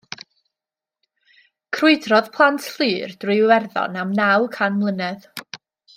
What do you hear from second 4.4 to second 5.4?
can mlynedd.